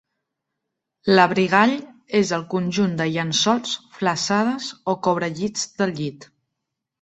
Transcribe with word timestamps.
L'abrigall 1.17 1.73
és 2.19 2.31
el 2.37 2.45
conjunt 2.53 2.95
de 3.01 3.07
llençols, 3.11 3.75
flassades 3.99 4.71
o 4.95 4.97
cobrellits 5.09 5.69
del 5.83 5.95
llit. 6.01 6.29